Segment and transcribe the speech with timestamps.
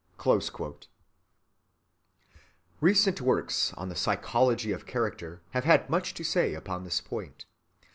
[0.19, 0.73] (87)
[2.81, 7.45] Recent works on the psychology of character have had much to say upon this point.